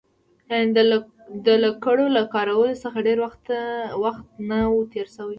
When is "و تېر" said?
4.73-5.07